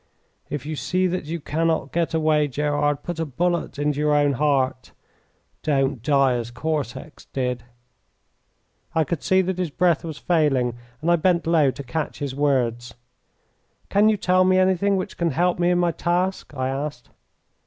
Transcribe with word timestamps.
If 0.49 0.65
you 0.65 0.75
see 0.75 1.05
that 1.05 1.25
you 1.25 1.39
cannot 1.39 1.91
get 1.91 2.15
away, 2.15 2.47
Gerard, 2.47 3.03
put 3.03 3.19
a 3.19 3.25
bullet 3.25 3.77
into 3.77 3.99
your 3.99 4.15
own 4.15 4.33
heart. 4.33 4.93
Don't 5.61 6.01
die 6.01 6.33
as 6.33 6.49
Cortex 6.49 7.25
did." 7.25 7.65
I 8.95 9.03
could 9.03 9.21
see 9.21 9.43
that 9.43 9.59
his 9.59 9.69
breath 9.69 10.03
was 10.03 10.17
failing, 10.17 10.73
and 11.03 11.11
I 11.11 11.17
bent 11.17 11.45
low 11.45 11.69
to 11.69 11.83
catch 11.83 12.17
his 12.17 12.33
words. 12.33 12.95
"Can 13.89 14.09
you 14.09 14.17
tell 14.17 14.43
me 14.43 14.57
anything 14.57 14.97
which 14.97 15.19
can 15.19 15.29
help 15.29 15.59
me 15.59 15.69
in 15.69 15.77
my 15.77 15.91
task?" 15.91 16.51
I 16.55 16.69
asked. 16.69 17.11